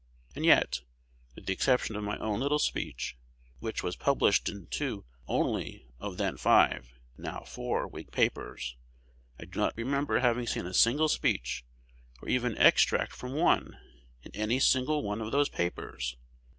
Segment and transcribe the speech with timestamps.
[0.35, 0.81] And yet,
[1.35, 3.15] with the exception of my own little speech,
[3.59, 6.89] which was published in two only of the then five,
[7.19, 8.77] now four, Whig papers,
[9.39, 11.63] I do not remember having seen a single speech,
[12.19, 13.77] or even extract from one,
[14.23, 16.17] in any single one of those papers.